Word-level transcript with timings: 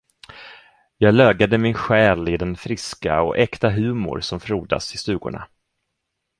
Jag 0.97 1.15
lögade 1.15 1.57
min 1.57 1.73
själ 1.73 2.29
i 2.29 2.37
den 2.37 2.55
friska 2.55 3.21
och 3.21 3.37
äkta 3.37 3.69
humor 3.69 4.19
som 4.21 4.39
frodas 4.39 4.93
i 4.93 4.97
stugorna. 4.97 5.47